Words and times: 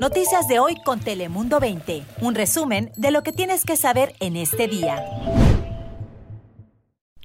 Noticias 0.00 0.46
de 0.46 0.58
hoy 0.58 0.76
con 0.84 1.00
Telemundo 1.00 1.58
20. 1.58 2.02
Un 2.20 2.34
resumen 2.34 2.92
de 2.96 3.10
lo 3.10 3.22
que 3.22 3.32
tienes 3.32 3.64
que 3.64 3.76
saber 3.76 4.14
en 4.20 4.36
este 4.36 4.68
día. 4.68 5.02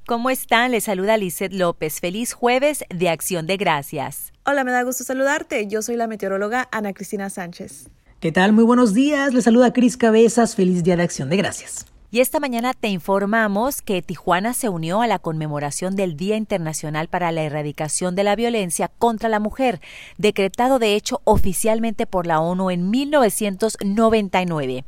¿Cómo 0.07 0.29
están? 0.29 0.71
Les 0.71 0.85
saluda 0.85 1.17
Lizeth 1.17 1.53
López. 1.53 1.99
Feliz 1.99 2.33
jueves 2.33 2.85
de 2.89 3.09
Acción 3.09 3.45
de 3.45 3.57
Gracias. 3.57 4.31
Hola, 4.45 4.63
me 4.63 4.71
da 4.71 4.83
gusto 4.83 5.03
saludarte. 5.03 5.67
Yo 5.67 5.81
soy 5.81 5.97
la 5.97 6.07
meteoróloga 6.07 6.69
Ana 6.71 6.93
Cristina 6.93 7.29
Sánchez. 7.29 7.89
¿Qué 8.19 8.31
tal? 8.31 8.53
Muy 8.53 8.63
buenos 8.63 8.93
días. 8.93 9.33
Les 9.33 9.43
saluda 9.43 9.73
Cris 9.73 9.97
Cabezas. 9.97 10.55
Feliz 10.55 10.83
día 10.83 10.95
de 10.95 11.03
Acción 11.03 11.29
de 11.29 11.37
Gracias. 11.37 11.85
Y 12.13 12.19
esta 12.19 12.41
mañana 12.41 12.73
te 12.73 12.89
informamos 12.89 13.81
que 13.81 14.01
Tijuana 14.01 14.53
se 14.53 14.67
unió 14.67 15.01
a 15.01 15.07
la 15.07 15.17
conmemoración 15.17 15.95
del 15.95 16.17
Día 16.17 16.35
Internacional 16.35 17.07
para 17.07 17.31
la 17.31 17.43
Erradicación 17.43 18.15
de 18.15 18.25
la 18.25 18.35
Violencia 18.35 18.89
contra 18.89 19.29
la 19.29 19.39
Mujer, 19.39 19.79
decretado 20.17 20.77
de 20.77 20.95
hecho 20.95 21.21
oficialmente 21.23 22.05
por 22.05 22.27
la 22.27 22.41
ONU 22.41 22.69
en 22.69 22.89
1999. 22.89 24.83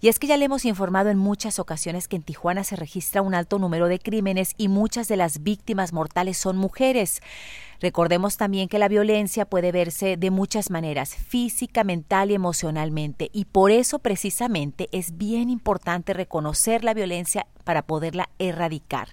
Y 0.00 0.08
es 0.08 0.18
que 0.18 0.26
ya 0.26 0.38
le 0.38 0.46
hemos 0.46 0.64
informado 0.64 1.10
en 1.10 1.18
muchas 1.18 1.58
ocasiones 1.58 2.08
que 2.08 2.16
en 2.16 2.22
Tijuana 2.22 2.64
se 2.64 2.76
registra 2.76 3.20
un 3.20 3.34
alto 3.34 3.58
número 3.58 3.86
de 3.86 3.98
crímenes 3.98 4.54
y 4.56 4.68
muchas 4.68 5.08
de 5.08 5.18
las 5.18 5.42
víctimas 5.42 5.92
mortales 5.92 6.38
son 6.38 6.56
mujeres. 6.56 7.20
Recordemos 7.82 8.36
también 8.36 8.68
que 8.68 8.78
la 8.78 8.86
violencia 8.86 9.44
puede 9.44 9.72
verse 9.72 10.16
de 10.16 10.30
muchas 10.30 10.70
maneras, 10.70 11.16
física, 11.16 11.82
mental 11.82 12.30
y 12.30 12.34
emocionalmente, 12.34 13.28
y 13.32 13.46
por 13.46 13.72
eso 13.72 13.98
precisamente 13.98 14.88
es 14.92 15.18
bien 15.18 15.50
importante 15.50 16.14
reconocer 16.14 16.84
la 16.84 16.94
violencia 16.94 17.48
para 17.62 17.82
poderla 17.82 18.28
erradicar. 18.38 19.08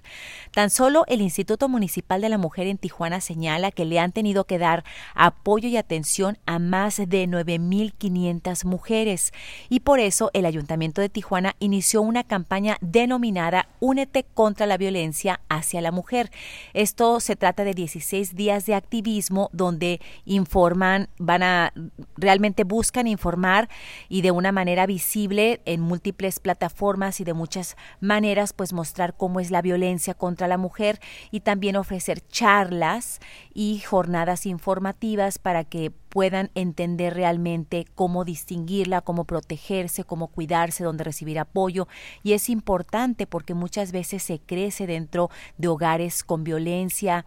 Tan 0.52 0.70
solo 0.70 1.04
el 1.06 1.20
Instituto 1.20 1.68
Municipal 1.68 2.20
de 2.20 2.28
la 2.28 2.38
Mujer 2.38 2.66
en 2.66 2.78
Tijuana 2.78 3.20
señala 3.20 3.70
que 3.70 3.84
le 3.84 3.98
han 3.98 4.12
tenido 4.12 4.44
que 4.44 4.58
dar 4.58 4.84
apoyo 5.14 5.68
y 5.68 5.76
atención 5.76 6.38
a 6.46 6.58
más 6.58 6.96
de 6.96 7.26
9.500 7.26 8.64
mujeres 8.64 9.32
y 9.68 9.80
por 9.80 10.00
eso 10.00 10.30
el 10.32 10.46
Ayuntamiento 10.46 11.00
de 11.00 11.08
Tijuana 11.08 11.56
inició 11.58 12.02
una 12.02 12.24
campaña 12.24 12.76
denominada 12.80 13.68
Únete 13.80 14.24
contra 14.34 14.66
la 14.66 14.76
violencia 14.76 15.40
hacia 15.48 15.80
la 15.80 15.92
mujer. 15.92 16.30
Esto 16.74 17.20
se 17.20 17.36
trata 17.36 17.64
de 17.64 17.74
16 17.74 18.34
días 18.34 18.66
de 18.66 18.74
activismo 18.74 19.50
donde 19.52 20.00
informan, 20.24 21.08
van 21.18 21.42
a 21.42 21.72
realmente 22.20 22.64
buscan 22.64 23.06
informar 23.06 23.68
y 24.08 24.22
de 24.22 24.30
una 24.30 24.52
manera 24.52 24.86
visible 24.86 25.60
en 25.64 25.80
múltiples 25.80 26.38
plataformas 26.38 27.20
y 27.20 27.24
de 27.24 27.34
muchas 27.34 27.76
maneras 28.00 28.52
pues 28.52 28.72
mostrar 28.72 29.16
cómo 29.16 29.40
es 29.40 29.50
la 29.50 29.62
violencia 29.62 30.14
contra 30.14 30.48
la 30.48 30.58
mujer 30.58 31.00
y 31.30 31.40
también 31.40 31.76
ofrecer 31.76 32.20
charlas 32.28 33.20
y 33.54 33.80
jornadas 33.80 34.46
informativas 34.46 35.38
para 35.38 35.64
que 35.64 35.90
puedan 36.10 36.50
entender 36.54 37.14
realmente 37.14 37.86
cómo 37.94 38.24
distinguirla, 38.24 39.00
cómo 39.00 39.24
protegerse, 39.24 40.04
cómo 40.04 40.26
cuidarse, 40.26 40.84
dónde 40.84 41.04
recibir 41.04 41.38
apoyo. 41.38 41.88
Y 42.22 42.32
es 42.32 42.50
importante 42.50 43.26
porque 43.26 43.54
muchas 43.54 43.92
veces 43.92 44.22
se 44.22 44.40
crece 44.40 44.86
dentro 44.86 45.30
de 45.56 45.68
hogares 45.68 46.24
con 46.24 46.44
violencia, 46.44 47.24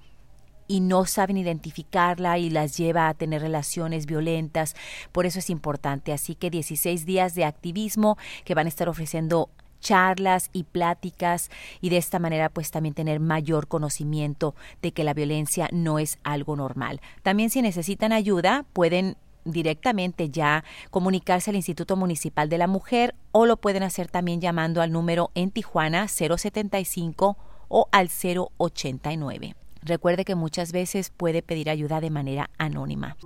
y 0.67 0.80
no 0.80 1.06
saben 1.06 1.38
identificarla 1.38 2.38
y 2.38 2.50
las 2.50 2.78
lleva 2.78 3.09
a 3.09 3.14
tener 3.14 3.42
relaciones 3.42 4.06
violentas. 4.06 4.75
Por 5.11 5.25
eso 5.25 5.39
es 5.39 5.50
importante. 5.50 6.14
Así 6.14 6.36
que 6.36 6.50
16 6.50 7.06
días 7.06 7.36
de 7.36 7.45
activismo 7.45 8.17
que 8.45 8.56
van 8.56 8.66
a 8.66 8.69
estar 8.69 8.89
ofreciendo 8.89 9.50
charlas 9.80 10.50
y 10.53 10.64
pláticas 10.64 11.52
y 11.81 11.89
de 11.89 11.97
esta 11.97 12.17
manera 12.17 12.50
pues 12.50 12.72
también 12.72 12.95
tener 12.95 13.19
mayor 13.19 13.67
conocimiento 13.67 14.56
de 14.81 14.94
que 14.94 15.03
la 15.03 15.14
violencia 15.14 15.69
no 15.72 16.00
es 16.00 16.17
algo 16.23 16.56
normal. 16.56 17.02
También 17.22 17.52
si 17.52 17.61
necesitan 17.61 18.14
ayuda 18.14 18.66
pueden 18.73 19.17
directamente 19.45 20.30
ya 20.30 20.64
comunicarse 20.89 21.52
al 21.52 21.58
Instituto 21.58 21.95
Municipal 21.95 22.50
de 22.50 22.58
la 22.58 22.67
Mujer 22.67 23.14
o 23.31 23.45
lo 23.45 23.58
pueden 23.58 23.84
hacer 23.84 24.08
también 24.08 24.41
llamando 24.41 24.81
al 24.81 24.91
número 24.91 25.31
en 25.36 25.52
Tijuana 25.52 26.08
075 26.08 27.38
o 27.67 27.88
al 27.91 28.09
089. 28.09 29.56
Recuerde 29.83 30.25
que 30.25 30.35
muchas 30.35 30.71
veces 30.71 31.09
puede 31.09 31.41
pedir 31.41 31.69
ayuda 31.69 32.01
de 32.01 32.09
manera 32.09 32.49
anónima. 32.57 33.17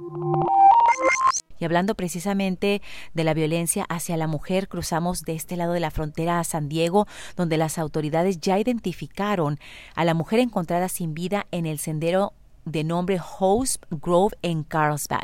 Y 1.60 1.66
hablando 1.66 1.96
precisamente 1.96 2.82
de 3.14 3.24
la 3.24 3.34
violencia 3.34 3.86
hacia 3.90 4.18
la 4.18 4.28
mujer, 4.28 4.68
cruzamos 4.68 5.24
de 5.24 5.34
este 5.34 5.58
lado 5.58 5.74
de 5.74 5.80
la 5.80 5.92
frontera 5.92 6.40
a 6.40 6.44
San 6.44 6.70
Diego, 6.70 7.08
donde 7.36 7.58
las 7.58 7.78
autoridades 7.78 8.40
ya 8.40 8.60
identificaron 8.60 9.60
a 9.96 10.06
la 10.06 10.14
mujer 10.14 10.40
encontrada 10.40 10.88
sin 10.90 11.14
vida 11.14 11.48
en 11.52 11.66
el 11.66 11.80
sendero 11.80 12.34
de 12.72 12.84
nombre 12.84 13.20
Host 13.40 13.84
Grove 13.90 14.36
en 14.42 14.64
Carlsbad. 14.64 15.24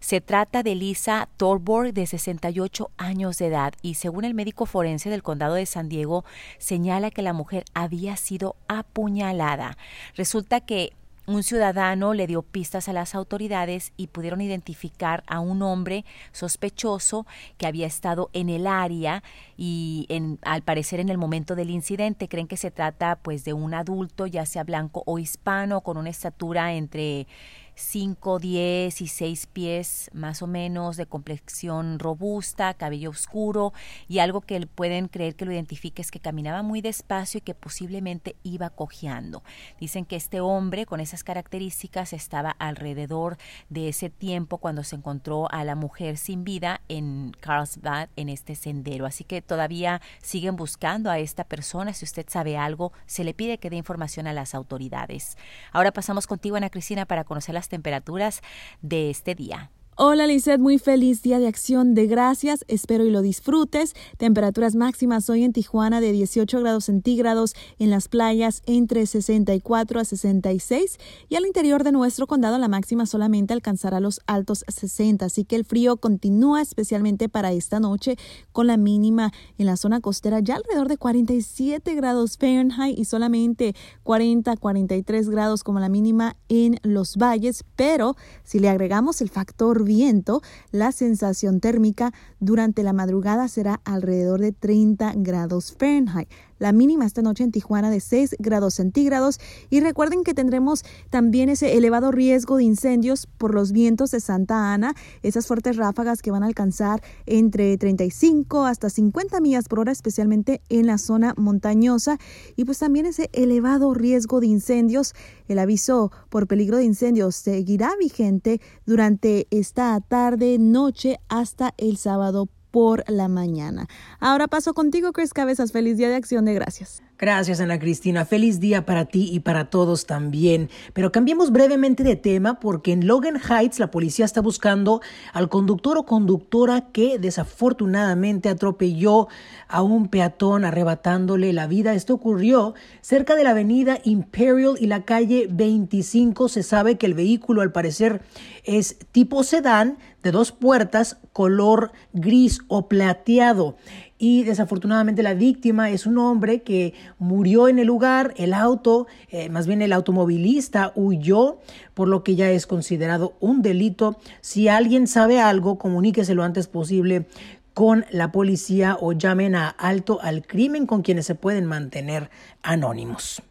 Se 0.00 0.20
trata 0.20 0.62
de 0.62 0.74
Lisa 0.74 1.28
Torborg, 1.36 1.92
de 1.92 2.06
68 2.06 2.90
años 2.96 3.38
de 3.38 3.46
edad, 3.46 3.74
y 3.82 3.94
según 3.94 4.24
el 4.24 4.34
médico 4.34 4.66
forense 4.66 5.10
del 5.10 5.22
condado 5.22 5.54
de 5.54 5.66
San 5.66 5.88
Diego, 5.88 6.24
señala 6.58 7.10
que 7.10 7.22
la 7.22 7.32
mujer 7.32 7.64
había 7.74 8.16
sido 8.16 8.56
apuñalada. 8.68 9.76
Resulta 10.14 10.60
que 10.60 10.92
un 11.26 11.42
ciudadano 11.42 12.12
le 12.12 12.26
dio 12.26 12.42
pistas 12.42 12.88
a 12.88 12.92
las 12.92 13.14
autoridades 13.14 13.92
y 13.96 14.08
pudieron 14.08 14.40
identificar 14.40 15.24
a 15.26 15.40
un 15.40 15.62
hombre 15.62 16.04
sospechoso 16.32 17.26
que 17.56 17.66
había 17.66 17.86
estado 17.86 18.30
en 18.32 18.48
el 18.48 18.66
área 18.66 19.22
y 19.56 20.06
en, 20.08 20.38
al 20.42 20.62
parecer 20.62 21.00
en 21.00 21.08
el 21.08 21.18
momento 21.18 21.54
del 21.54 21.70
incidente. 21.70 22.28
Creen 22.28 22.46
que 22.46 22.56
se 22.56 22.70
trata 22.70 23.16
pues 23.16 23.44
de 23.44 23.52
un 23.52 23.74
adulto 23.74 24.26
ya 24.26 24.44
sea 24.44 24.64
blanco 24.64 25.02
o 25.06 25.18
hispano 25.18 25.80
con 25.80 25.96
una 25.96 26.10
estatura 26.10 26.74
entre 26.74 27.26
5, 27.74 28.38
10 28.38 29.00
y 29.00 29.08
6 29.08 29.46
pies 29.46 30.10
más 30.12 30.42
o 30.42 30.46
menos 30.46 30.96
de 30.96 31.06
complexión 31.06 31.98
robusta, 31.98 32.74
cabello 32.74 33.10
oscuro 33.10 33.72
y 34.08 34.18
algo 34.18 34.40
que 34.40 34.66
pueden 34.66 35.08
creer 35.08 35.34
que 35.34 35.44
lo 35.44 35.52
identifique 35.52 36.02
es 36.02 36.10
que 36.10 36.20
caminaba 36.20 36.62
muy 36.62 36.80
despacio 36.80 37.38
y 37.38 37.40
que 37.40 37.54
posiblemente 37.54 38.36
iba 38.42 38.70
cojeando. 38.70 39.42
Dicen 39.80 40.04
que 40.04 40.16
este 40.16 40.40
hombre 40.40 40.86
con 40.86 41.00
esas 41.00 41.24
características 41.24 42.12
estaba 42.12 42.50
alrededor 42.50 43.36
de 43.68 43.88
ese 43.88 44.10
tiempo 44.10 44.58
cuando 44.58 44.84
se 44.84 44.96
encontró 44.96 45.50
a 45.50 45.64
la 45.64 45.74
mujer 45.74 46.16
sin 46.16 46.44
vida 46.44 46.80
en 46.88 47.32
Carlsbad 47.40 48.08
en 48.16 48.28
este 48.28 48.54
sendero. 48.54 49.06
Así 49.06 49.24
que 49.24 49.42
todavía 49.42 50.00
siguen 50.22 50.56
buscando 50.56 51.10
a 51.10 51.18
esta 51.18 51.44
persona. 51.44 51.92
Si 51.92 52.04
usted 52.04 52.26
sabe 52.28 52.56
algo, 52.56 52.92
se 53.06 53.24
le 53.24 53.34
pide 53.34 53.58
que 53.58 53.70
dé 53.70 53.76
información 53.76 54.26
a 54.26 54.32
las 54.32 54.54
autoridades. 54.54 55.36
Ahora 55.72 55.92
pasamos 55.92 56.26
contigo, 56.26 56.56
Ana 56.56 56.70
Cristina, 56.70 57.06
para 57.06 57.24
conocer 57.24 57.54
las 57.54 57.63
temperaturas 57.68 58.42
de 58.82 59.10
este 59.10 59.34
día. 59.34 59.70
Hola 59.96 60.26
Lizeth, 60.26 60.58
muy 60.58 60.80
feliz 60.80 61.22
día 61.22 61.38
de 61.38 61.46
acción 61.46 61.94
de 61.94 62.08
gracias, 62.08 62.64
espero 62.66 63.04
y 63.04 63.10
lo 63.10 63.22
disfrutes. 63.22 63.94
Temperaturas 64.16 64.74
máximas 64.74 65.30
hoy 65.30 65.44
en 65.44 65.52
Tijuana 65.52 66.00
de 66.00 66.10
18 66.10 66.58
grados 66.58 66.86
centígrados, 66.86 67.54
en 67.78 67.90
las 67.90 68.08
playas 68.08 68.64
entre 68.66 69.06
64 69.06 70.00
a 70.00 70.04
66 70.04 70.98
y 71.28 71.36
al 71.36 71.46
interior 71.46 71.84
de 71.84 71.92
nuestro 71.92 72.26
condado 72.26 72.58
la 72.58 72.66
máxima 72.66 73.06
solamente 73.06 73.54
alcanzará 73.54 74.00
los 74.00 74.20
altos 74.26 74.64
60, 74.66 75.26
así 75.26 75.44
que 75.44 75.54
el 75.54 75.64
frío 75.64 75.96
continúa 75.96 76.60
especialmente 76.60 77.28
para 77.28 77.52
esta 77.52 77.78
noche 77.78 78.16
con 78.50 78.66
la 78.66 78.76
mínima 78.76 79.32
en 79.58 79.66
la 79.66 79.76
zona 79.76 80.00
costera 80.00 80.40
ya 80.40 80.56
alrededor 80.56 80.88
de 80.88 80.96
47 80.96 81.94
grados 81.94 82.36
Fahrenheit 82.36 82.98
y 82.98 83.04
solamente 83.04 83.76
40 84.02 84.56
43 84.56 85.30
grados 85.30 85.62
como 85.62 85.78
la 85.78 85.88
mínima 85.88 86.36
en 86.48 86.80
los 86.82 87.16
valles, 87.16 87.64
pero 87.76 88.16
si 88.42 88.58
le 88.58 88.68
agregamos 88.68 89.20
el 89.20 89.30
factor 89.30 89.83
viento, 89.84 90.42
la 90.70 90.92
sensación 90.92 91.60
térmica 91.60 92.12
durante 92.40 92.82
la 92.82 92.92
madrugada 92.92 93.48
será 93.48 93.80
alrededor 93.84 94.40
de 94.40 94.52
30 94.52 95.12
grados 95.16 95.74
Fahrenheit. 95.78 96.28
La 96.58 96.72
mínima 96.72 97.06
esta 97.06 97.22
noche 97.22 97.44
en 97.44 97.52
Tijuana 97.52 97.90
de 97.90 98.00
6 98.00 98.36
grados 98.38 98.74
centígrados 98.74 99.38
y 99.70 99.80
recuerden 99.80 100.24
que 100.24 100.34
tendremos 100.34 100.84
también 101.10 101.48
ese 101.48 101.76
elevado 101.76 102.12
riesgo 102.12 102.56
de 102.56 102.64
incendios 102.64 103.26
por 103.38 103.54
los 103.54 103.72
vientos 103.72 104.10
de 104.10 104.20
Santa 104.20 104.72
Ana, 104.72 104.94
esas 105.22 105.46
fuertes 105.46 105.76
ráfagas 105.76 106.22
que 106.22 106.30
van 106.30 106.42
a 106.42 106.46
alcanzar 106.46 107.02
entre 107.26 107.76
35 107.76 108.64
hasta 108.64 108.90
50 108.90 109.40
millas 109.40 109.68
por 109.68 109.80
hora, 109.80 109.92
especialmente 109.92 110.60
en 110.68 110.86
la 110.86 110.98
zona 110.98 111.34
montañosa 111.36 112.18
y 112.56 112.64
pues 112.64 112.78
también 112.78 113.06
ese 113.06 113.30
elevado 113.32 113.94
riesgo 113.94 114.40
de 114.40 114.46
incendios. 114.46 115.14
El 115.48 115.58
aviso 115.58 116.12
por 116.28 116.46
peligro 116.46 116.76
de 116.76 116.84
incendios 116.84 117.36
seguirá 117.36 117.92
vigente 117.98 118.60
durante 118.86 119.46
esta 119.50 120.00
tarde, 120.00 120.58
noche 120.58 121.18
hasta 121.28 121.74
el 121.76 121.96
sábado 121.96 122.48
por 122.74 123.04
la 123.08 123.28
mañana. 123.28 123.86
Ahora 124.18 124.48
paso 124.48 124.74
contigo, 124.74 125.12
Chris 125.12 125.32
Cabezas. 125.32 125.70
Feliz 125.70 125.96
Día 125.96 126.08
de 126.08 126.16
Acción 126.16 126.44
de 126.44 126.54
Gracias. 126.54 127.04
Gracias, 127.16 127.60
Ana 127.60 127.78
Cristina. 127.78 128.24
Feliz 128.24 128.58
día 128.58 128.84
para 128.84 129.04
ti 129.04 129.30
y 129.32 129.38
para 129.38 129.70
todos 129.70 130.04
también. 130.04 130.68
Pero 130.94 131.12
cambiemos 131.12 131.52
brevemente 131.52 132.02
de 132.02 132.16
tema 132.16 132.58
porque 132.58 132.90
en 132.90 133.06
Logan 133.06 133.40
Heights 133.40 133.78
la 133.78 133.92
policía 133.92 134.24
está 134.24 134.40
buscando 134.40 135.00
al 135.32 135.48
conductor 135.48 135.96
o 135.96 136.06
conductora 136.06 136.88
que 136.90 137.20
desafortunadamente 137.20 138.48
atropelló 138.48 139.28
a 139.68 139.82
un 139.82 140.08
peatón 140.08 140.64
arrebatándole 140.64 141.52
la 141.52 141.68
vida. 141.68 141.94
Esto 141.94 142.14
ocurrió 142.14 142.74
cerca 143.00 143.36
de 143.36 143.44
la 143.44 143.50
avenida 143.50 144.00
Imperial 144.02 144.74
y 144.80 144.88
la 144.88 145.04
calle 145.04 145.46
25. 145.48 146.48
Se 146.48 146.64
sabe 146.64 146.98
que 146.98 147.06
el 147.06 147.14
vehículo 147.14 147.62
al 147.62 147.70
parecer 147.70 148.22
es 148.64 148.98
tipo 149.12 149.44
sedán 149.44 149.98
de 150.24 150.32
dos 150.32 150.50
puertas 150.50 151.18
color 151.32 151.92
gris 152.12 152.60
o 152.66 152.88
plateado 152.88 153.76
y 154.18 154.44
desafortunadamente 154.44 155.22
la 155.22 155.34
víctima 155.34 155.90
es 155.90 156.06
un 156.06 156.18
hombre 156.18 156.62
que 156.62 156.94
murió 157.18 157.68
en 157.68 157.78
el 157.78 157.86
lugar, 157.86 158.32
el 158.36 158.54
auto, 158.54 159.06
eh, 159.28 159.48
más 159.48 159.66
bien 159.66 159.82
el 159.82 159.92
automovilista 159.92 160.92
huyó, 160.94 161.58
por 161.94 162.08
lo 162.08 162.22
que 162.22 162.36
ya 162.36 162.50
es 162.50 162.66
considerado 162.66 163.34
un 163.40 163.62
delito. 163.62 164.18
Si 164.40 164.68
alguien 164.68 165.06
sabe 165.06 165.40
algo, 165.40 165.78
comuníquese 165.78 166.34
lo 166.34 166.44
antes 166.44 166.68
posible 166.68 167.26
con 167.74 168.06
la 168.10 168.30
policía 168.30 168.96
o 169.00 169.12
llamen 169.12 169.56
a 169.56 169.68
alto 169.68 170.20
al 170.22 170.46
crimen 170.46 170.86
con 170.86 171.02
quienes 171.02 171.26
se 171.26 171.34
pueden 171.34 171.66
mantener 171.66 172.30
anónimos. 172.62 173.42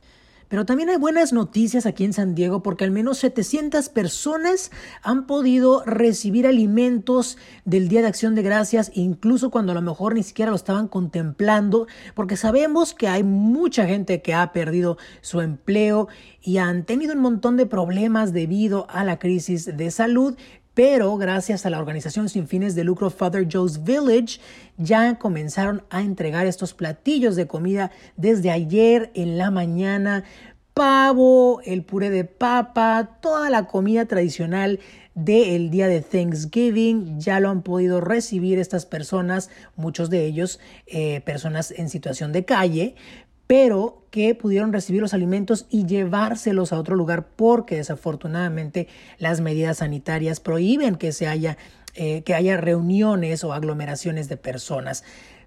Pero 0.54 0.68
también 0.68 0.92
hay 0.92 0.98
buenas 0.98 1.34
noticias 1.34 1.88
aquí 1.88 2.04
en 2.04 2.14
San 2.14 2.36
Diego 2.36 2.62
porque 2.62 2.84
al 2.84 2.92
menos 2.92 3.18
700 3.18 3.90
personas 3.90 4.70
han 5.02 5.26
podido 5.26 5.84
recibir 5.84 6.46
alimentos 6.46 7.40
del 7.66 7.88
Día 7.88 8.04
de 8.04 8.08
Acción 8.10 8.36
de 8.36 8.44
Gracias, 8.44 8.92
incluso 8.94 9.50
cuando 9.50 9.72
a 9.72 9.76
lo 9.76 9.82
mejor 9.82 10.14
ni 10.14 10.22
siquiera 10.22 10.52
lo 10.52 10.56
estaban 10.56 10.88
contemplando, 10.88 11.88
porque 12.14 12.38
sabemos 12.38 12.94
que 12.94 13.08
hay 13.08 13.24
mucha 13.24 13.88
gente 13.88 14.22
que 14.22 14.36
ha 14.36 14.52
perdido 14.52 15.00
su 15.22 15.42
empleo 15.42 16.08
y 16.40 16.58
han 16.58 16.86
tenido 16.86 17.16
un 17.16 17.22
montón 17.22 17.58
de 17.58 17.66
problemas 17.66 18.32
debido 18.32 18.86
a 18.92 19.04
la 19.04 19.18
crisis 19.18 19.76
de 19.76 19.90
salud, 19.90 20.36
pero 20.74 21.16
gracias 21.18 21.66
a 21.66 21.70
la 21.70 21.80
organización 21.80 22.30
sin 22.30 22.48
fines 22.48 22.76
de 22.76 22.84
lucro 22.84 23.10
Father 23.10 23.48
Joe's 23.52 23.84
Village 23.84 24.40
ya 24.78 25.18
comenzaron 25.20 25.84
a 25.90 26.02
entregar 26.02 26.48
estos 26.48 26.74
platillos 26.74 27.36
de 27.36 27.48
comida 27.48 27.92
desde 28.18 28.52
ayer 28.52 29.12
en 29.14 29.38
la 29.38 29.52
mañana. 29.52 30.24
Pavo, 30.74 31.62
el 31.66 31.84
puré 31.84 32.10
de 32.10 32.24
papa, 32.24 33.20
toda 33.22 33.52
la 33.52 33.68
comida 33.68 34.06
tradicional 34.06 34.80
del 35.14 35.70
día 35.70 35.88
de 35.88 36.02
Thanksgiving. 36.02 37.20
Ya 37.20 37.40
lo 37.40 37.50
han 37.50 37.62
podido 37.62 38.02
recibir 38.02 38.58
estas 38.58 38.88
personas, 38.88 39.52
muchos 39.76 40.10
de 40.10 40.26
ellos 40.26 40.60
eh, 40.88 41.22
personas 41.22 41.70
en 41.70 41.90
situación 41.90 42.32
de 42.32 42.46
calle, 42.46 42.96
pero 43.48 44.06
que 44.10 44.36
pudieron 44.36 44.74
recibir 44.74 45.02
los 45.02 45.14
alimentos 45.14 45.66
y 45.70 45.86
llevárselos 45.86 46.72
a 46.72 46.80
otro 46.80 46.96
lugar 46.96 47.28
porque 47.36 47.78
desafortunadamente 47.78 48.88
las 49.18 49.42
medidas 49.42 49.78
sanitarias 49.78 50.40
prohíben 50.40 50.96
que 50.96 51.12
se 51.12 51.28
haya 51.28 51.58
eh, 51.96 52.24
que 52.24 52.34
haya 52.34 52.58
reuniones 52.58 53.44
o 53.44 53.54
aglomeraciones 53.54 54.28
de 54.28 54.36
personas. 54.36 55.04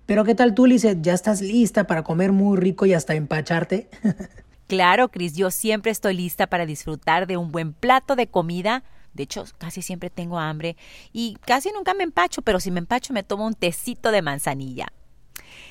Pero 0.07 0.23
¿qué 0.23 0.37
tal 0.37 0.55
tú, 0.55 0.67
Lizeth? 0.67 1.03
¿Ya 1.03 1.13
estás 1.13 1.41
lista 1.41 1.89
para 1.89 2.05
comer 2.05 2.31
muy 2.31 2.57
rico 2.57 2.87
y 2.87 2.95
hasta 2.95 3.17
empacharte? 3.17 3.89
claro, 4.69 5.09
Cris, 5.09 5.35
yo 5.35 5.51
siempre 5.51 5.91
estoy 5.91 6.15
lista 6.15 6.47
para 6.47 6.65
disfrutar 6.65 7.27
de 7.27 7.37
un 7.37 7.51
buen 7.51 7.73
plato 7.73 8.15
de 8.15 8.29
comida. 8.29 8.85
De 9.13 9.25
hecho, 9.25 9.45
casi 9.59 9.83
siempre 9.83 10.09
tengo 10.09 10.39
hambre 10.39 10.77
y 11.13 11.37
casi 11.45 11.73
nunca 11.73 11.95
me 11.95 12.05
empacho, 12.05 12.43
pero 12.43 12.61
si 12.61 12.71
me 12.71 12.79
empacho 12.79 13.13
me 13.13 13.25
tomo 13.25 13.45
un 13.45 13.55
tecito 13.55 14.13
de 14.13 14.23
manzanilla. 14.23 14.87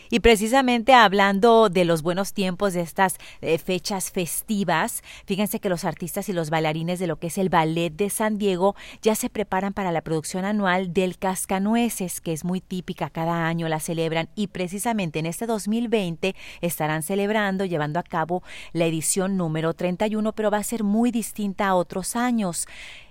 Y 0.10 0.20
precisamente 0.20 0.94
hablando 0.94 1.70
de 1.70 1.84
los 1.84 2.02
buenos 2.02 2.34
tiempos 2.34 2.74
de 2.74 2.82
estas 2.82 3.18
eh, 3.42 3.58
fechas 3.58 4.12
festivas, 4.12 5.04
fíjense 5.26 5.60
que 5.60 5.70
los 5.70 5.84
artistas 5.84 6.30
y 6.30 6.34
los 6.34 6.50
bailarines 6.50 7.00
de 7.00 7.08
lo 7.08 7.18
que 7.18 7.28
es 7.28 7.38
el 7.38 7.50
ballet 7.50 7.90
de 7.90 8.10
San 8.10 8.38
Diego 8.38 8.76
ya 9.02 9.16
se 9.16 9.30
preparan 9.30 9.74
para 9.74 9.92
la 9.92 10.02
producción 10.02 10.46
anual 10.46 10.94
del 10.94 11.18
Cascanueces, 11.18 12.22
que 12.22 12.34
es 12.34 12.44
muy 12.44 12.62
típica, 12.62 13.10
cada 13.10 13.48
año 13.48 13.68
la 13.68 13.80
celebran 13.80 14.30
y 14.36 14.48
precisamente 14.48 15.20
en 15.20 15.26
este 15.26 15.48
2020 15.48 16.36
estarán 16.62 17.04
celebrando, 17.04 17.66
llevando 17.66 18.00
a 18.00 18.04
cabo 18.04 18.44
la 18.74 18.86
edición 18.86 19.38
número 19.38 19.74
31, 19.74 20.34
pero 20.34 20.52
va 20.52 20.58
a 20.58 20.64
ser 20.64 20.84
muy 20.84 21.12
distinta 21.12 21.68
a 21.68 21.76
otros 21.76 22.16
años. 22.16 22.68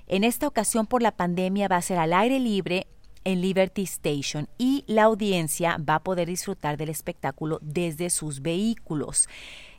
En 0.07 0.23
esta 0.23 0.47
ocasión 0.47 0.87
por 0.87 1.03
la 1.03 1.13
pandemia 1.13 1.69
va 1.69 1.77
a 1.77 1.83
ser 1.83 1.99
al 1.99 2.13
aire 2.13 2.39
libre 2.39 2.87
en 3.25 3.41
Liberty 3.41 3.83
Station 3.83 4.49
y 4.59 4.85
la 4.87 5.05
audiencia 5.05 5.79
va 5.79 5.97
a 5.97 6.03
poder 6.03 6.29
disfrutar 6.29 6.77
del 6.77 6.89
espectáculo 6.89 7.59
desde 7.63 8.11
sus 8.11 8.43
vehículos. 8.43 9.29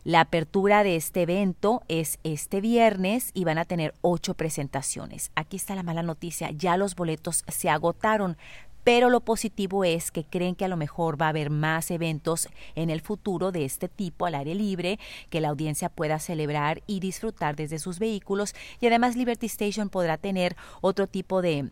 La 0.03 0.19
apertura 0.19 0.83
de 0.83 0.95
este 0.95 1.23
evento 1.23 1.81
es 1.87 2.19
este 2.23 2.61
viernes 2.61 3.31
y 3.33 3.43
van 3.43 3.57
a 3.57 3.65
tener 3.65 3.93
ocho 4.01 4.35
presentaciones. 4.35 5.31
Aquí 5.35 5.57
está 5.57 5.73
la 5.73 5.83
mala 5.83 6.03
noticia, 6.03 6.51
ya 6.51 6.77
los 6.77 6.95
boletos 6.95 7.43
se 7.47 7.69
agotaron, 7.69 8.37
pero 8.83 9.09
lo 9.09 9.21
positivo 9.21 9.83
es 9.83 10.11
que 10.11 10.23
creen 10.23 10.53
que 10.53 10.63
a 10.63 10.67
lo 10.67 10.77
mejor 10.77 11.19
va 11.19 11.25
a 11.25 11.29
haber 11.29 11.49
más 11.49 11.89
eventos 11.89 12.47
en 12.75 12.91
el 12.91 13.01
futuro 13.01 13.51
de 13.51 13.65
este 13.65 13.89
tipo 13.89 14.27
al 14.27 14.35
aire 14.35 14.53
libre, 14.53 14.99
que 15.31 15.41
la 15.41 15.49
audiencia 15.49 15.89
pueda 15.89 16.19
celebrar 16.19 16.83
y 16.85 16.99
disfrutar 16.99 17.55
desde 17.55 17.79
sus 17.79 17.97
vehículos 17.97 18.53
y 18.79 18.85
además 18.85 19.15
Liberty 19.15 19.47
Station 19.47 19.89
podrá 19.89 20.17
tener 20.17 20.55
otro 20.81 21.07
tipo 21.07 21.41
de 21.41 21.71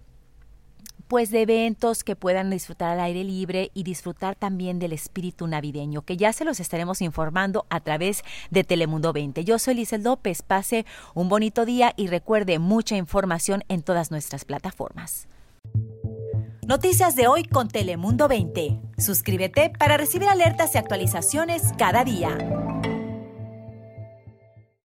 pues 1.07 1.31
de 1.31 1.41
eventos 1.41 2.03
que 2.03 2.15
puedan 2.15 2.49
disfrutar 2.49 2.89
al 2.89 2.99
aire 2.99 3.23
libre 3.23 3.71
y 3.73 3.83
disfrutar 3.83 4.35
también 4.35 4.79
del 4.79 4.93
espíritu 4.93 5.47
navideño, 5.47 6.01
que 6.01 6.17
ya 6.17 6.33
se 6.33 6.45
los 6.45 6.59
estaremos 6.59 7.01
informando 7.01 7.65
a 7.69 7.79
través 7.79 8.23
de 8.51 8.63
Telemundo 8.63 9.13
20. 9.13 9.43
Yo 9.43 9.59
soy 9.59 9.75
Lizel 9.75 10.03
López, 10.03 10.41
pase 10.41 10.85
un 11.13 11.29
bonito 11.29 11.65
día 11.65 11.93
y 11.95 12.07
recuerde 12.07 12.59
mucha 12.59 12.95
información 12.95 13.63
en 13.67 13.81
todas 13.81 14.11
nuestras 14.11 14.45
plataformas. 14.45 15.27
Noticias 16.65 17.15
de 17.15 17.27
hoy 17.27 17.43
con 17.43 17.67
Telemundo 17.67 18.27
20. 18.27 18.79
Suscríbete 18.97 19.71
para 19.77 19.97
recibir 19.97 20.29
alertas 20.29 20.75
y 20.75 20.77
actualizaciones 20.77 21.63
cada 21.77 22.05
día. 22.05 22.37